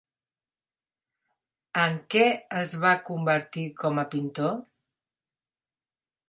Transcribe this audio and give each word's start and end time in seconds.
En 1.81 1.99
què 2.15 2.23
es 2.61 2.73
va 2.85 2.95
convertir 3.11 3.67
com 3.83 4.03
a 4.05 4.07
pintor? 4.15 4.57